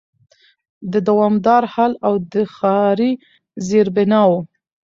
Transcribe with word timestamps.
د 0.91 0.93
دوامدار 1.07 1.63
حل 1.73 1.93
او 2.07 2.13
د 2.31 2.33
ښاري 2.55 3.11
زېربناوو 3.67 4.39